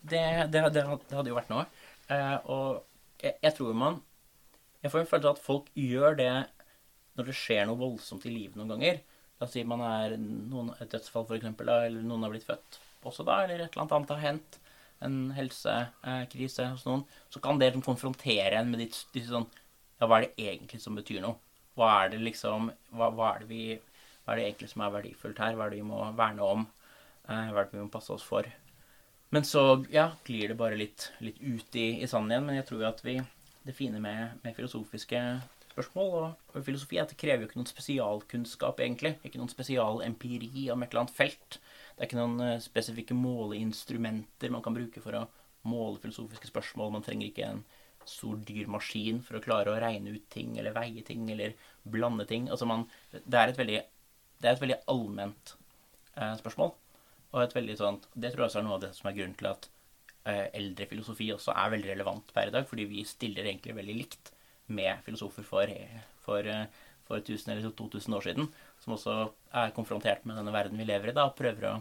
[0.02, 1.66] det, det, det hadde jo vært noe.
[2.10, 2.82] Eh, og
[3.22, 4.02] jeg, jeg tror man
[4.84, 6.32] Jeg får en følelse av at folk gjør det
[7.18, 9.00] når det skjer noe voldsomt i livet noen ganger.
[9.40, 13.24] La oss si man er noen, et dødsfall, eksempel, eller noen har blitt født også
[13.26, 14.60] da, eller et eller annet har hendt.
[15.06, 17.04] En helsekrise hos noen.
[17.34, 19.46] Så kan det liksom konfrontere en med ditt, disse sånn
[20.00, 21.40] Ja, hva er det egentlig som betyr noe?
[21.76, 23.64] Hva er det liksom hva, hva, er det vi,
[24.24, 25.56] hva er det egentlig som er verdifullt her?
[25.56, 26.68] Hva er det vi må verne om?
[27.28, 28.48] Eh, hva er det vi må passe oss for?
[29.36, 32.48] Men så ja, glir det bare litt, litt ut i, i sanden igjen.
[32.48, 33.18] Men jeg tror at vi,
[33.66, 35.22] det fine med, med filosofiske
[35.76, 39.16] spørsmål og, og filosofi er at det krever jo ikke noen spesialkunnskap, egentlig.
[39.28, 41.60] Ikke noen spesialempiri om et eller annet felt.
[41.96, 45.26] Det er ikke noen eh, spesifikke måleinstrumenter man kan bruke for å
[45.68, 46.94] måle filosofiske spørsmål.
[46.96, 47.66] Man trenger ikke en
[48.10, 52.26] stor, dyr maskin for å klare å regne ut ting eller veie ting eller blande
[52.30, 52.50] ting.
[52.52, 53.80] Altså man, det er et veldig,
[54.42, 55.56] det er et veldig allment
[56.16, 56.74] eh, spørsmål.
[57.36, 59.38] Og et veldig sånt, det tror jeg også er noe av det som er grunnen
[59.40, 59.70] til at
[60.30, 63.98] eh, eldre filosofi også er veldig relevant per i dag, fordi vi stiller egentlig veldig
[63.98, 64.32] likt
[64.76, 65.72] med filosofer for,
[66.26, 66.66] for, eh,
[67.08, 68.50] for 1000 eller 2000 år siden,
[68.84, 69.18] som også
[69.62, 71.76] er konfrontert med denne verden vi lever i, da, og prøver å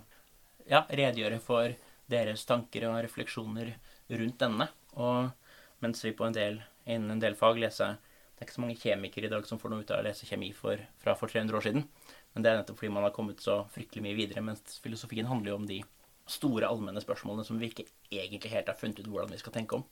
[0.69, 1.77] ja, redegjøre for
[2.11, 3.73] deres tanker og refleksjoner
[4.13, 4.69] rundt denne.
[5.01, 5.31] Og
[5.85, 7.99] mens vi på en del, innen en del fag leser
[8.35, 10.27] Det er ikke så mange kjemikere i dag som får noe ut av å lese
[10.27, 11.85] kjemi for, fra for 300 år siden.
[12.35, 15.53] Men det er nettopp fordi man har kommet så fryktelig mye videre, mens filosofien handler
[15.53, 15.79] jo om de
[16.27, 19.79] store allmenne spørsmålene som vi ikke egentlig helt har funnet ut hvordan vi skal tenke
[19.79, 19.85] om.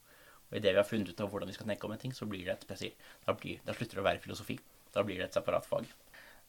[0.51, 2.27] Og idet vi har funnet ut av hvordan vi skal tenke om en ting, så
[2.29, 4.59] blir det et spesielt, da, blir, da slutter det å være filosofi.
[4.93, 5.87] Da blir det et separat fag.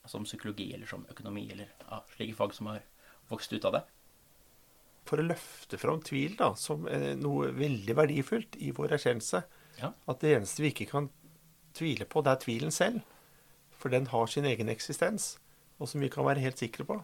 [0.09, 2.81] Som psykologi eller som økonomi eller ja, slike fag som har
[3.29, 3.83] vokst ut av det.
[5.13, 9.43] For å løfte fram tvil da, som eh, noe veldig verdifullt i vår erkjennelse.
[9.77, 9.91] Ja.
[10.09, 11.11] At det eneste vi ikke kan
[11.77, 13.03] tvile på, det er tvilen selv.
[13.77, 15.35] For den har sin egen eksistens,
[15.77, 16.97] og som vi kan være helt sikre på.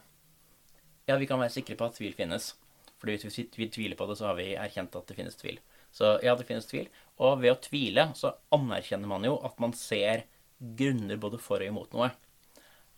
[1.05, 2.55] Ja, vi kan være sikre på at tvil finnes.
[2.97, 5.61] Fordi hvis vi, vi tviler på det, så har vi erkjent at det finnes tvil.
[5.93, 6.89] Så ja, det finnes tvil.
[7.21, 10.25] Og ved å tvile så anerkjenner man jo at man ser
[10.57, 12.09] grunner både for og imot noe.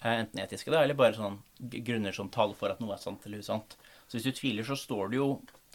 [0.02, 3.28] Eh, Enten etiske, da, eller bare sånn grunner som taler for at noe er sant
[3.28, 3.76] eller usant.
[4.12, 5.30] Så hvis du tviler, så står det jo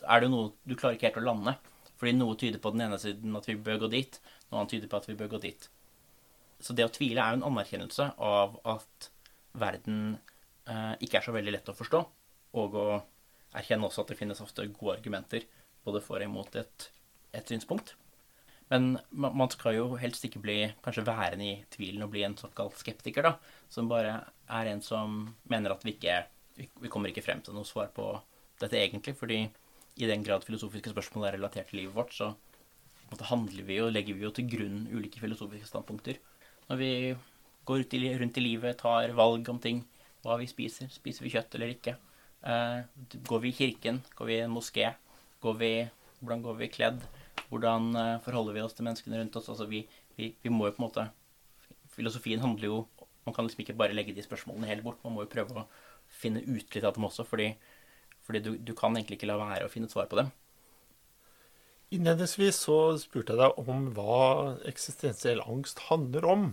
[0.04, 1.54] Er det noe du klarer ikke helt å lande.
[1.96, 4.18] Fordi noe tyder på den ene siden at vi bør gå dit,
[4.50, 5.68] noe annet tyder på at vi bør gå dit.
[6.60, 9.08] Så det å tvile er jo en anerkjennelse av at
[9.56, 10.18] verden
[10.68, 12.02] eh, ikke er så veldig lett å forstå,
[12.60, 12.86] og å
[13.56, 15.48] erkjenne også at det finnes ofte gode argumenter
[15.88, 16.90] både for og imot et,
[17.32, 17.94] et synspunkt.
[18.68, 22.76] Men man skal jo helst ikke bli kanskje værende i tvilen og bli en såkalt
[22.80, 23.36] skeptiker, da,
[23.72, 24.18] som bare
[24.52, 26.24] er en som mener at vi ikke
[26.56, 28.08] vi, kommer ikke frem til noe svar på
[28.60, 29.42] dette egentlig, fordi
[29.96, 32.34] i den grad filosofiske spørsmål er relatert til livet vårt, så
[33.30, 36.18] handler vi og legger vi jo til grunn ulike filosofiske standpunkter.
[36.68, 36.90] Når vi
[37.66, 39.84] går ut i, rundt i livet, tar valg om ting,
[40.24, 41.96] hva vi spiser, spiser vi kjøtt eller ikke,
[42.42, 42.80] eh,
[43.28, 44.90] går vi i kirken, går vi i en moské,
[45.42, 45.70] går vi,
[46.20, 47.06] hvordan går vi kledd,
[47.50, 49.84] hvordan eh, forholder vi oss til menneskene rundt oss, altså vi,
[50.18, 51.08] vi, vi må jo på en måte,
[51.94, 52.80] filosofien handler jo,
[53.26, 55.66] man kan liksom ikke bare legge de spørsmålene helt bort, man må jo prøve å
[56.16, 57.50] finne ut litt av dem også, fordi,
[58.26, 60.32] fordi du, du kan egentlig ikke la være å finne et svar på dem.
[61.94, 66.46] Innledningsvis så spurte jeg deg om hva eksistensiell angst handler om.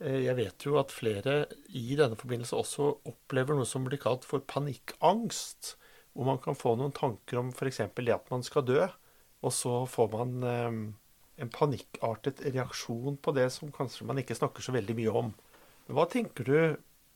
[0.00, 1.34] Eh, Jeg vet jo at flere
[1.68, 5.74] i denne forbindelse også opplever noe som blir kalt for panikkangst.
[6.12, 7.80] Hvor man kan få noen tanker om f.eks.
[7.96, 8.82] det at man skal dø,
[9.42, 10.80] og så får man eh,
[11.42, 15.30] en panikkartet reaksjon på det som kanskje man ikke snakker så veldig mye om.
[15.86, 16.56] Men hva tenker du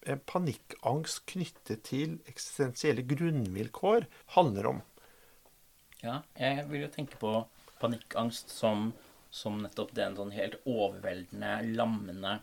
[0.06, 4.80] en panikkangst knyttet til eksistensielle grunnvilkår handler om?
[6.02, 7.32] Ja, jeg vil jo tenke på
[7.80, 8.90] panikkangst som,
[9.30, 12.38] som nettopp den sånn helt overveldende, lammende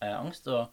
[0.00, 0.48] eh, angst.
[0.48, 0.70] Og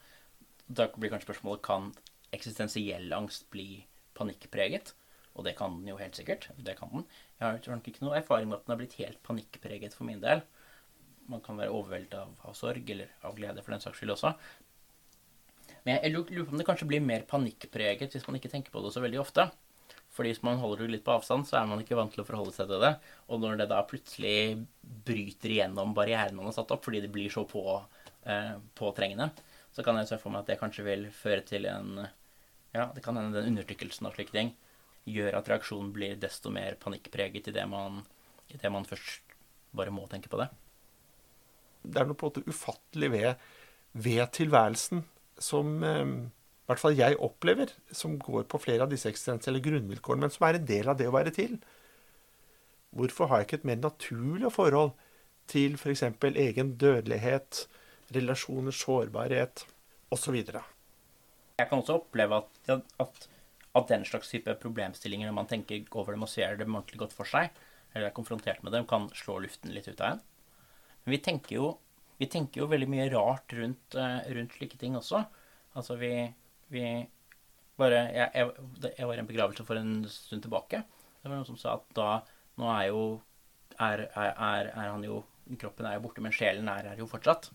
[0.68, 1.92] da blir kanskje spørsmålet kan
[2.36, 3.84] eksistensiell angst bli
[4.18, 4.94] panikkpreget.
[5.36, 6.50] Og det kan den jo helt sikkert.
[6.60, 7.06] Det kan den.
[7.40, 10.24] Jeg har nok ikke noe erfaring med at den har blitt helt panikkpreget for min
[10.24, 10.44] del.
[11.32, 14.34] Man kan være overveldet av, av, sorg eller av glede for den saks skyld også.
[15.86, 18.84] Men jeg lurer på om det kanskje blir mer panikkpreget hvis man ikke tenker på
[18.84, 19.48] det så veldig ofte.
[20.12, 22.28] Fordi hvis man holder det litt på avstand, så er man ikke vant til å
[22.28, 22.92] forholde seg til det.
[23.32, 24.36] Og når det da plutselig
[25.08, 27.64] bryter igjennom barrieren man har satt opp fordi det blir så på,
[28.28, 29.32] eh, påtrengende,
[29.72, 32.02] så kan jeg se for meg at det kanskje vil føre til en
[32.72, 34.54] Ja, det kan hende den undertrykkelsen av slike ting
[35.10, 38.06] gjør at reaksjonen blir desto mer panikkpreget idet man,
[38.48, 39.34] i det man først
[39.76, 40.48] bare må tenke på det.
[41.84, 43.46] Det er noe på en måte ufattelig ved,
[43.92, 45.04] ved tilværelsen
[45.40, 46.16] som eh,
[46.62, 50.48] i hvert fall jeg opplever, som går på flere av disse eksistensielle grunnvilkårene, men som
[50.48, 51.58] er en del av det å være til.
[52.96, 54.94] Hvorfor har jeg ikke et mer naturlig forhold
[55.52, 56.04] til f.eks.
[56.32, 57.66] egen dødelighet,
[58.16, 59.66] relasjoners sårbarhet
[60.12, 60.38] osv.?
[60.42, 63.28] Jeg kan også oppleve at, at,
[63.76, 67.16] at, den slags type problemstillinger, når man tenker over dem og ser dem ordentlig godt
[67.16, 67.52] for seg,
[67.94, 70.26] eller er konfrontert med dem, kan slå luften litt ut av en.
[71.04, 71.72] Men vi tenker jo,
[72.22, 75.24] vi tenker jo veldig mye rart rundt, eh, rundt slike ting også.
[75.80, 76.14] Altså vi,
[76.70, 76.86] vi
[77.80, 80.84] bare jeg, jeg, jeg, var i en begravelse for en stund tilbake.
[81.22, 82.12] Det var noen som sa at da
[82.60, 83.04] Nå er jo
[83.80, 85.22] er, er, er, han jo
[85.58, 87.48] Kroppen er jo borte, men sjelen er her jo fortsatt.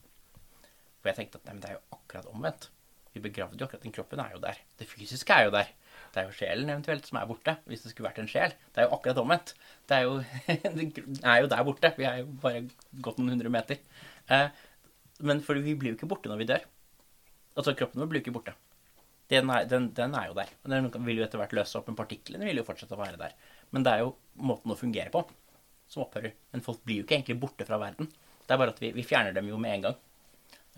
[0.99, 2.67] For jeg tenkte at nei, men det er jo akkurat omvendt.
[3.15, 4.59] Vi begravde jo akkurat den kroppen er jo der.
[4.77, 5.71] Det fysiske er jo der.
[6.17, 8.55] Det er jo sjelen eventuelt som er borte, hvis det skulle vært en sjel.
[8.73, 9.51] Det er jo akkurat omvendt.
[9.85, 10.15] Det er jo,
[10.49, 11.91] det er jo der borte.
[11.99, 12.63] Vi er jo bare
[13.05, 13.83] gått noen hundre meter.
[14.33, 14.47] Eh,
[15.29, 16.65] men for vi blir jo ikke borte når vi dør.
[17.57, 18.57] Altså, kroppen vår blir jo ikke borte.
[19.29, 20.55] Den er, den, den er, jo der.
[20.65, 23.37] Den vil jo etter hvert løse opp, men partiklene vil jo fortsette å være der.
[23.77, 25.27] Men det er jo måten å fungere på
[25.93, 26.33] som opphører.
[26.55, 28.09] Men folk blir jo ikke egentlig borte fra verden.
[28.47, 30.01] Det er bare at vi, vi fjerner dem jo med en gang.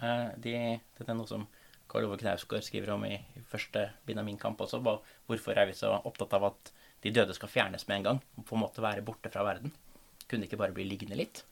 [0.03, 0.57] Eh, de,
[0.98, 1.46] det er noe som
[1.88, 3.16] Karl Ove Knausgård skriver om i,
[3.48, 4.81] første bind av Min kamp også.
[5.29, 6.72] Hvorfor er vi så opptatt av at
[7.05, 8.20] de døde skal fjernes med en gang?
[8.44, 9.72] På en måte være borte fra verden.
[10.29, 11.42] Kunne det ikke bare bli liggende litt?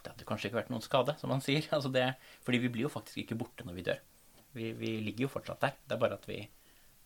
[0.00, 1.66] Det hadde kanskje ikke vært noen skade, som han sier.
[1.76, 2.08] Altså det,
[2.46, 4.02] fordi vi blir jo faktisk ikke borte når vi dør.
[4.56, 5.76] Vi, vi, ligger jo fortsatt der.
[5.86, 6.40] Det er bare at vi,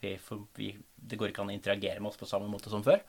[0.00, 0.14] vi,
[0.56, 3.02] vi, Det går ikke an å interagere med oss på samme måte som før.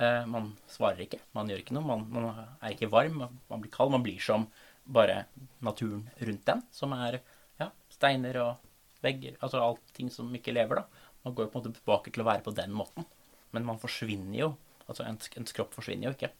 [0.00, 1.20] Eh, man svarer ikke.
[1.36, 1.86] Man gjør ikke noe.
[1.86, 3.22] Man, man, er ikke varm.
[3.50, 3.94] Man blir kald.
[3.94, 4.48] Man blir som
[4.82, 5.26] bare
[5.62, 7.20] naturen rundt den, som er
[7.60, 8.71] ja, steiner og
[9.04, 9.38] vegger.
[9.40, 11.08] Altså allting som ikke lever, da.
[11.22, 13.06] Man går jo på en måte tilbake til å være på den måten.
[13.54, 14.50] Men man forsvinner jo.
[14.88, 16.32] Altså ens, ens kropp forsvinner jo ikke.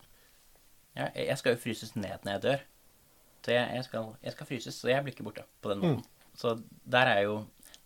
[0.97, 2.65] Ja, jeg skal jo fryses ned når jeg dør.
[3.43, 6.03] Så jeg, jeg, skal, jeg, skal, fryses, så jeg blir ikke borte på den måten.
[6.03, 6.35] Mm.
[6.39, 6.57] Så
[6.89, 7.43] der er jo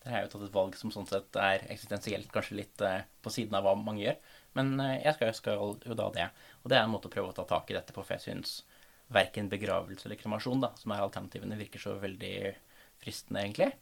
[0.06, 3.00] der er jeg jo tatt et valg som sånn sett er eksistensielt kanskje litt eh,
[3.26, 4.20] på siden av hva mange gjør.
[4.54, 6.26] Men eh, jeg skal, skal, jo da det.
[6.62, 8.22] Og det er en måte å prøve å ta tak i dette på, for jeg
[8.28, 8.60] syns
[9.10, 12.36] verken begravelse eller kremasjon, da, som er alternativene, virker så veldig
[13.02, 13.72] fristende, egentlig.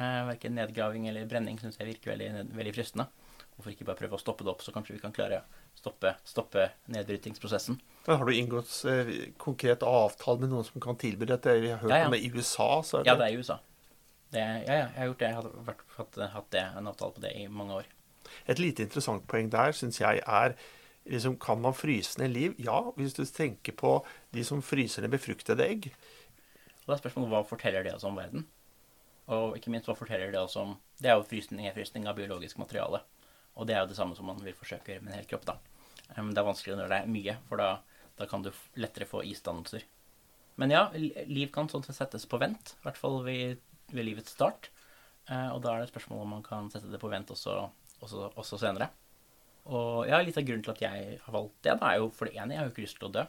[0.00, 3.04] Eh, verken nedgraving eller brenning syns jeg virker veldig, veldig fristende.
[3.52, 6.14] Hvorfor ikke bare prøve å stoppe det opp, så kanskje vi kan klare å stoppe,
[6.24, 7.76] stoppe nedbrytingsprosessen.
[8.06, 9.10] Men Har du inngått eh,
[9.40, 11.52] konkret avtale med noen som kan tilby dette?
[11.58, 12.06] Jeg har hørt ja, ja.
[12.08, 12.70] om det i USA.
[12.80, 13.10] Så det...
[13.10, 13.58] Ja, det er i USA.
[14.30, 15.28] Det, ja, ja, jeg har gjort det.
[15.28, 17.90] Jeg har vært, hatt, hatt det, en avtale på det i mange år.
[18.48, 20.54] Et lite interessant poeng der syns jeg er
[21.10, 22.54] liksom, Kan man fryse ned liv?
[22.62, 23.98] Ja, hvis du tenker på
[24.32, 25.90] de som fryser ned befruktede egg.
[26.86, 28.46] Og da er spørsmålet hva forteller det oss om verden?
[29.30, 32.58] Og ikke minst hva forteller det også om Det er jo frysning, nedfrysning av biologisk
[32.58, 33.02] materiale.
[33.54, 35.30] Og det er jo det samme som man vil forsøke å gjøre med en hel
[35.30, 35.46] kropp.
[35.46, 35.56] da.
[36.16, 37.70] Men det er vanskeligere når det er mye, for da,
[38.18, 39.86] da kan du lettere få isdannelser.
[40.60, 42.74] Men ja, liv kan sånn sett settes på vent.
[42.80, 43.60] I hvert fall ved
[43.94, 44.70] ved livets start.
[45.28, 47.56] Eh, og da er det et spørsmål om man kan sette det på vent også,
[48.00, 48.90] også, også, senere.
[49.70, 52.28] Og ja, litt av grunnen til at jeg har valgt det, da er jo for
[52.28, 53.26] det ene, jeg har jo ikke lyst til å dø.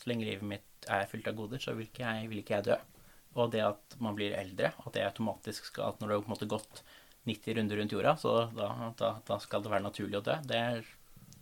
[0.00, 2.68] Så lenge livet mitt er fylt av goder, så vil ikke jeg, vil ikke jeg
[2.72, 2.78] dø.
[3.32, 6.28] Og det at man blir eldre, at det automatisk skal At når du har på
[6.28, 6.82] en måte gått
[7.28, 8.68] 90 runder rundt jorda, så da,
[8.98, 10.36] da, da skal det være naturlig å dø.
[10.48, 10.62] Det,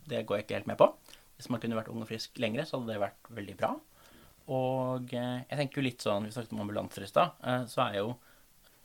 [0.05, 0.91] det, går jeg ikke helt med på.
[1.37, 3.71] Hvis man kunne vært ung og frisk lengre, så hadde det vært veldig bra.
[4.51, 7.37] Og eh, jeg tenker jo litt sånn Vi snakket om ambulanser i stad.
[7.45, 8.15] Eh, så er jo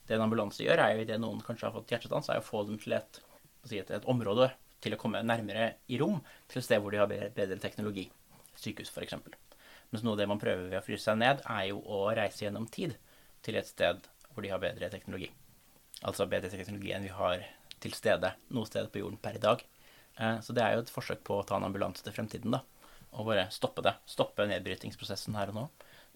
[0.06, 2.62] det en ambulanse gjør, er jo idet noen kanskje har fått hjertestans, er å få
[2.68, 3.18] dem til et,
[3.66, 4.52] et, et, område
[4.84, 8.06] til å komme nærmere i rom, til et sted hvor de har bedre, bedre teknologi.
[8.54, 9.18] Sykehus, f.eks.
[9.96, 12.44] Mens noe av det man prøver ved å fryse seg ned, er jo å reise
[12.44, 12.98] gjennom tid
[13.46, 14.02] til et sted
[14.35, 15.30] hvor de har bedre teknologi.
[16.04, 17.46] Altså bedre teknologi enn vi har
[17.80, 19.62] til stede noe sted på jorden per i dag.
[20.20, 22.61] Eh, så det er jo et forsøk på å ta en ambulanse til fremtiden, da.
[23.16, 23.94] Og bare stoppe det.
[24.04, 25.64] Stoppe nedbrytingsprosessen her og nå.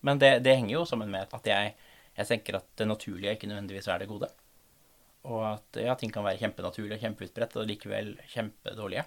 [0.04, 1.72] Men det, det henger jo sammen med at jeg
[2.18, 4.28] jeg tenker at det naturlige ikke nødvendigvis er det gode.
[5.30, 9.06] Og at ja, ting kan være kjempenaturlige og kjempeutbredt, og likevel kjempedårlige.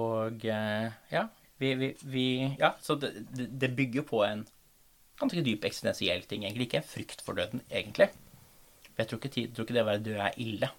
[0.00, 1.26] Og eh, ja,
[1.58, 2.26] vi, vi, vi
[2.60, 4.46] Ja, så det, det, bygger på en
[5.20, 6.68] ganske dyp eksistensiell ting, egentlig.
[6.68, 8.10] Ikke en frykt for døden, egentlig.
[8.96, 10.72] Jeg tror ikke, tror ikke det å være død er ille.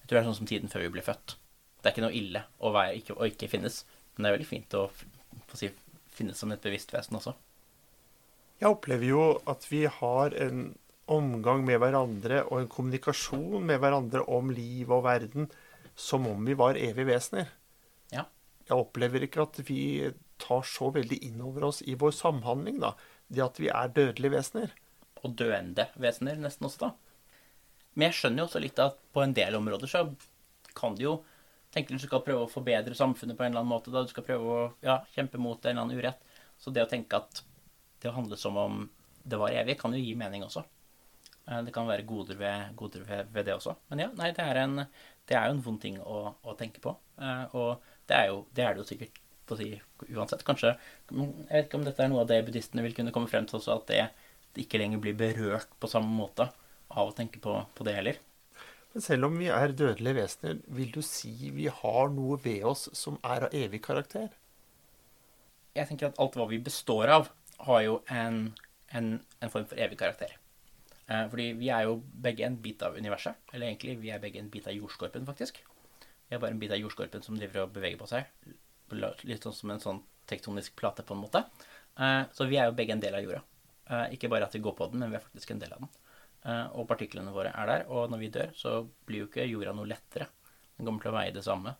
[0.00, 1.36] Jeg tror det er sånn som tiden før vi ble født.
[1.78, 3.82] Det er ikke noe ille å, være, ikke, å ikke finnes,
[4.14, 5.70] men det er veldig fint å, å si,
[6.14, 7.34] finnes som et bevisst vesen også.
[8.58, 10.72] Jeg opplever jo at vi har en
[11.08, 15.46] omgang med hverandre og en kommunikasjon med hverandre om liv og verden
[15.98, 17.46] som om vi var evige vesener.
[18.68, 19.80] Jeg opplever ikke at vi
[20.38, 22.92] tar så veldig inn over oss i vår samhandling, da.
[23.28, 24.74] Det at vi er dødelige vesener.
[25.24, 26.92] Og døende vesener nesten også, da.
[27.94, 30.04] Men jeg skjønner jo også litt at på en del områder så
[30.78, 31.14] kan du jo
[31.74, 33.92] tenke at du skal prøve å forbedre samfunnet på en eller annen måte.
[33.92, 36.22] da Du skal prøve å ja, kjempe mot en eller annen urett.
[36.60, 37.42] Så det å tenke at
[38.02, 38.84] det å handle som om
[39.28, 40.62] det var evig, kan jo gi mening også.
[41.48, 43.74] Eh, det kan være goder ved, goder ved, ved det også.
[43.90, 44.84] Men ja, nei, det er, en,
[45.28, 46.94] det er jo en vond ting å, å tenke på.
[47.20, 49.68] Eh, og det er, jo, det er det jo sikkert på å si
[50.14, 50.44] uansett.
[50.46, 53.48] Kanskje Jeg vet ikke om dette er noe av det buddhistene vil kunne komme frem
[53.48, 54.00] til også, at det,
[54.56, 56.48] det ikke lenger blir berørt på samme måte
[56.88, 58.20] av å tenke på, på det heller.
[58.94, 62.88] Men selv om vi er dødelige vesener, vil du si vi har noe ved oss
[62.96, 64.30] som er av evig karakter?
[65.76, 67.28] Jeg tenker at alt hva vi består av,
[67.68, 68.48] har jo en,
[68.94, 70.32] en, en form for evig karakter.
[71.08, 73.36] Eh, fordi vi er jo begge en bit av universet.
[73.52, 75.60] Eller egentlig, vi er begge en bit av jordskorpen, faktisk.
[76.28, 78.28] Vi er bare en bit av jordskorpen som driver og beveger på seg.
[79.28, 81.44] Litt sånn som en sånn tektonisk plate, på en måte.
[81.98, 83.42] Eh, så vi er jo begge en del av jorda.
[83.88, 85.84] Eh, ikke bare at vi går på den, men vi er faktisk en del av
[85.84, 85.92] den.
[86.44, 87.86] Eh, og partiklene våre er der.
[87.88, 88.74] Og når vi dør, så
[89.08, 90.28] blir jo ikke jorda noe lettere.
[90.76, 91.72] Den kommer til å veie det samme.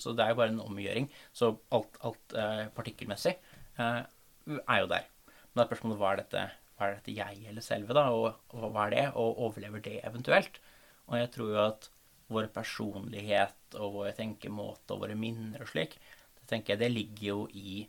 [0.00, 1.10] Så det er jo bare en omgjøring.
[1.36, 2.34] Så alt, alt
[2.72, 3.34] partikkelmessig
[3.76, 5.10] er jo der.
[5.26, 6.44] Men det er spørsmålet hva er dette,
[6.78, 8.06] hva er dette jeg eller selve, da?
[8.16, 9.02] Og hva er det?
[9.20, 10.56] Og overlever det eventuelt?
[11.04, 11.90] Og jeg tror jo at
[12.32, 15.98] vår personlighet og våre tenkemåter og våre minner og slik,
[16.38, 17.84] det tenker jeg det ligger jo i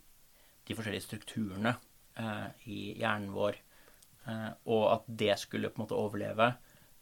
[0.66, 1.76] de forskjellige strukturene
[2.18, 3.60] eh, i hjernen vår
[4.26, 6.50] Eh, og at det skulle på en måte overleve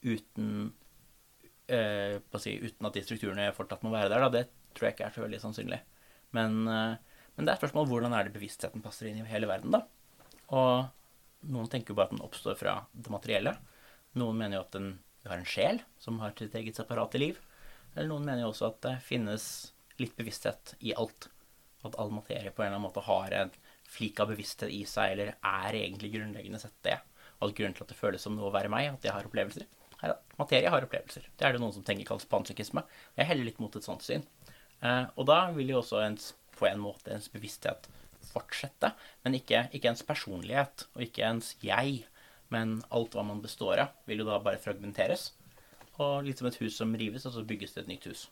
[0.03, 0.73] uten,
[1.71, 5.07] eh, si, uten at de strukturene fortsatt må være der, da, det tror jeg ikke
[5.07, 5.79] er så veldig sannsynlig.
[6.35, 9.47] Men, eh, men det er et spørsmål hvordan er det bevisstheten passer inn i hele
[9.49, 9.85] verden, da.
[10.53, 13.55] Og noen tenker jo bare at den oppstår fra det materielle.
[14.19, 14.91] Noen mener jo at den
[15.23, 17.39] har en sjel som har sitt eget separate liv.
[17.93, 19.45] Eller noen mener jo også at det finnes
[20.01, 21.29] litt bevissthet i alt.
[21.85, 23.51] At all materie på en eller annen måte har en
[23.93, 26.97] flik av bevissthet i seg, eller er egentlig grunnleggende sett det
[27.43, 29.65] all grunn til at det føles som noe å være meg, at jeg har opplevelser.
[30.01, 31.27] Her, materie har opplevelser.
[31.37, 32.83] Det er det noen som tenker kalles panpsykisme.
[33.19, 34.25] Jeg heller litt mot et sånt syn.
[34.83, 37.89] Eh, og da vil jo også ens, på en måte ens bevissthet
[38.29, 38.93] fortsette,
[39.25, 42.03] men ikke, ikke ens personlighet og ikke ens jeg.
[42.53, 45.31] Men alt hva man består av, vil jo da bare fragmenteres.
[46.03, 48.27] Og litt som et hus som rives, og så bygges det et nytt hus.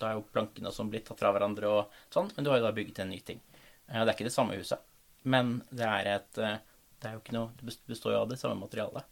[0.00, 2.68] Da er jo plankene som blitt tatt fra hverandre og sånn, men du har jo
[2.68, 3.40] da bygget en ny ting.
[3.88, 4.80] Eh, det er ikke det samme huset,
[5.28, 6.60] men det er et eh,
[7.00, 9.06] det er jo ikke noe, det består jo av det samme materialet.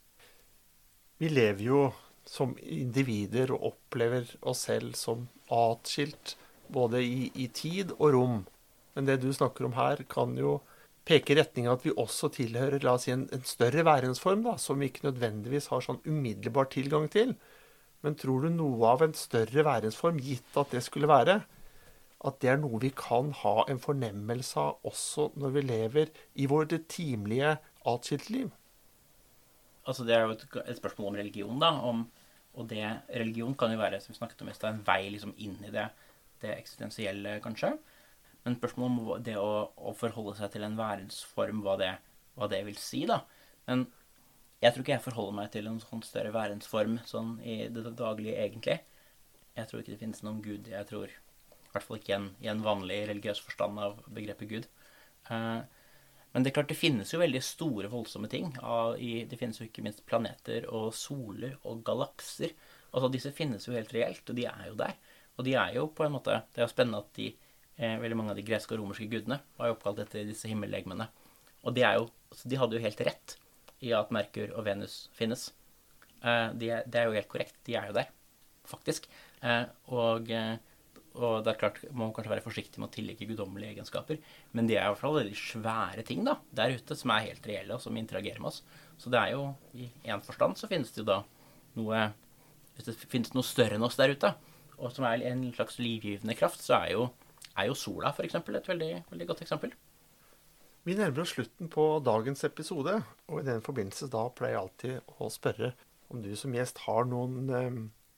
[1.19, 1.81] Vi lever jo
[2.29, 6.37] som individer og opplever oss selv som atskilt
[6.69, 8.43] både i, i, tid og rom.
[8.93, 10.59] Men det du snakker om her, kan jo
[11.09, 14.45] peke i retning av at vi også tilhører la oss si, en, en større værensform,
[14.45, 17.33] da, som vi ikke nødvendigvis har sånn umiddelbar tilgang til.
[18.07, 21.41] Men tror du noe av en større værensform, gitt at det skulle være,
[22.19, 26.47] at det er noe vi kan ha en fornemmelse av også når vi lever i
[26.51, 27.57] vårt timelige
[27.87, 28.49] atskilte liv?
[29.89, 31.71] Altså, det er jo et, et spørsmål om religion, da.
[31.89, 32.03] Om,
[32.59, 35.73] og det, religion kan jo være som vi snakket om en vei liksom inn i
[35.75, 35.87] det,
[36.43, 37.73] det eksistensielle, kanskje.
[38.45, 41.93] Men spørsmålet om det å, å, forholde seg til en værensform, hva det,
[42.39, 43.23] hva det vil si, da.
[43.71, 43.87] Men
[44.59, 48.35] jeg tror ikke jeg forholder meg til en sånn større værensform sånn i det daglige,
[48.42, 48.81] egentlig.
[49.55, 50.71] Jeg tror ikke det finnes noen gud.
[50.71, 54.66] Jeg tror i hvert fall ikke en, i en vanlig religiøs forstand av begrepet Gud.
[55.30, 55.62] Uh,
[56.33, 58.51] men det er klart det finnes jo veldig store, voldsomme ting.
[58.53, 62.53] Det finnes jo ikke minst planeter og soler og galakser.
[62.93, 64.99] Altså Disse finnes jo helt reelt, og de er jo der.
[65.39, 67.30] Og de er jo på en måte Det er jo spennende at de,
[67.78, 71.09] eh, veldig mange av de greske og romerske gudene var jo oppkalt etter disse himmellegemene.
[71.64, 73.37] Og de, jo, altså de hadde jo helt rett
[73.85, 75.51] i at Merkur og Venus finnes.
[76.22, 77.55] det de er jo helt korrekt.
[77.66, 78.09] De er jo der,
[78.66, 79.07] faktisk.
[79.43, 79.64] Eh,
[79.95, 80.57] og eh,
[81.18, 84.20] og det er klart, Man må kanskje være forsiktig med å tillegge guddommelige egenskaper,
[84.55, 87.49] men de er i hvert fall veldig svære ting da, der ute som er helt
[87.49, 88.61] reelle, og som interagerer med oss.
[89.01, 91.22] Så det er jo, i én forstand så finnes det jo da
[91.79, 92.09] noe
[92.76, 94.29] Hvis det finnes noe større enn oss der ute,
[94.79, 97.09] og som er en slags livgivende kraft, så er jo,
[97.59, 98.37] er jo sola f.eks.
[98.39, 99.72] et veldig, veldig godt eksempel.
[100.89, 102.95] Vi nærmer oss slutten på dagens episode,
[103.28, 105.74] og i den forbindelse da pleier jeg alltid å spørre
[106.09, 107.74] om du som gjest har noen eh,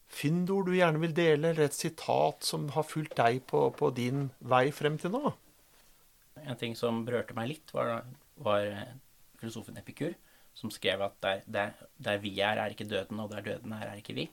[0.06, 4.28] fyndord du gjerne vil dele, eller et sitat som har fulgt deg på, på, din
[4.52, 5.32] vei frem til nå?
[6.44, 8.04] En ting som berørte meg litt, var,
[8.38, 8.68] var
[9.42, 10.14] filosofen Epikur,
[10.54, 13.88] som skrev at der, der, der vi er, er ikke døden, og der døden er,
[13.90, 14.28] er ikke vi.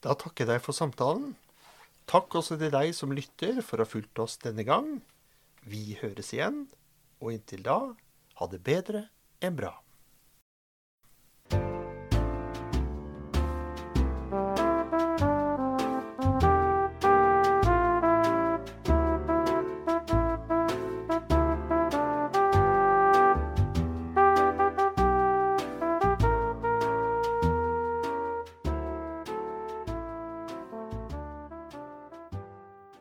[0.00, 1.34] Da takker jeg deg for samtalen.
[2.08, 5.02] Takk også til deg som lytter for å ha fulgt oss denne gang.
[5.68, 6.64] Vi høres igjen,
[7.20, 7.78] og inntil da,
[8.38, 9.08] ha det bedre
[9.42, 9.72] enn bra.